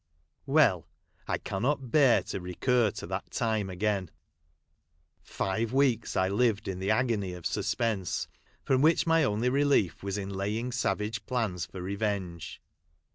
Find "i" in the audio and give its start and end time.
1.27-1.37, 6.17-6.27